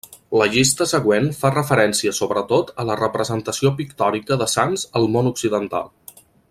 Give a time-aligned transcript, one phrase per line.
[0.41, 5.91] La llista següent fa referència sobretot a la representació pictòrica de sants al món occidental.